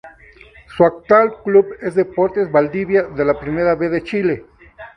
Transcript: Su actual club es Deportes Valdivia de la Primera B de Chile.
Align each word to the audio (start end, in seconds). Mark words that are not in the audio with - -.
Su 0.75 0.83
actual 0.83 1.31
club 1.43 1.75
es 1.79 1.93
Deportes 1.93 2.51
Valdivia 2.51 3.03
de 3.03 3.23
la 3.23 3.39
Primera 3.39 3.75
B 3.75 3.87
de 3.87 4.01
Chile. 4.01 4.45